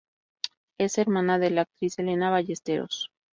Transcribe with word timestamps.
Es 0.79 0.97
hermana 0.97 1.37
de 1.37 1.51
la 1.51 1.61
actriz 1.61 1.99
Elena 1.99 2.31
Ballesteros. 2.31 3.11